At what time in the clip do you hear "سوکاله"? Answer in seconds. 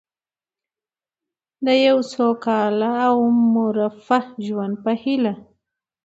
2.13-2.91